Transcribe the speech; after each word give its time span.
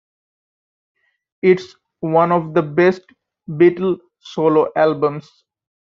It's 1.43 1.75
one 1.99 2.31
of 2.31 2.55
the 2.55 2.63
best 2.63 3.03
Beatle 3.47 3.99
solo 4.19 4.71
albums. 4.75 5.29